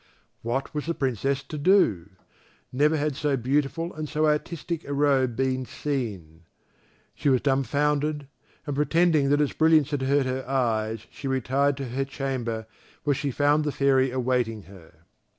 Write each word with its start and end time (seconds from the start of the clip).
What 0.41 0.73
was 0.73 0.87
the 0.87 0.95
Princess 0.95 1.43
to 1.43 1.59
do? 1.59 2.09
Never 2.73 2.97
had 2.97 3.15
so 3.15 3.37
beautiful 3.37 3.93
and 3.93 4.09
so 4.09 4.25
artistic 4.25 4.83
a 4.85 4.93
robe 4.95 5.35
been 5.35 5.63
seen. 5.63 6.45
She 7.13 7.29
was 7.29 7.41
dumb 7.41 7.61
founded, 7.63 8.27
and 8.65 8.75
pretending 8.75 9.29
that 9.29 9.39
its 9.39 9.53
brilliance 9.53 9.91
had 9.91 10.01
hurt 10.01 10.25
her 10.25 10.43
eyes 10.49 11.05
she 11.11 11.27
retired 11.27 11.77
to 11.77 11.89
her 11.89 12.03
chamber, 12.03 12.65
where 13.03 13.13
she 13.13 13.29
found 13.29 13.63
the 13.63 13.71
Fairy 13.71 14.09
awaiting 14.09 14.63
her. 14.63 15.03